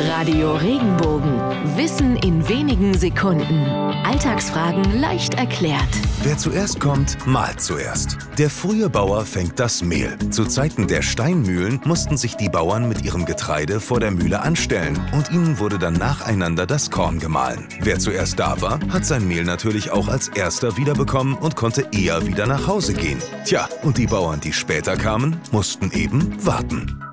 [0.00, 1.40] Radio Regenbogen.
[1.76, 3.66] Wissen in wenigen Sekunden.
[4.04, 5.88] Alltagsfragen leicht erklärt.
[6.22, 8.16] Wer zuerst kommt, malt zuerst.
[8.38, 10.16] Der frühe Bauer fängt das Mehl.
[10.30, 15.00] Zu Zeiten der Steinmühlen mussten sich die Bauern mit ihrem Getreide vor der Mühle anstellen
[15.12, 17.66] und ihnen wurde dann nacheinander das Korn gemahlen.
[17.80, 22.24] Wer zuerst da war, hat sein Mehl natürlich auch als erster wiederbekommen und konnte eher
[22.24, 23.18] wieder nach Hause gehen.
[23.44, 27.07] Tja, und die Bauern, die später kamen, mussten eben warten.